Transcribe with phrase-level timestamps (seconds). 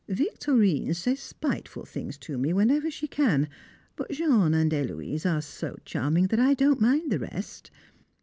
[0.09, 3.47] Victorine says spiteful things to me whenever she can,
[3.95, 7.69] but Jean and Héloise are so charming that I don't mind the rest.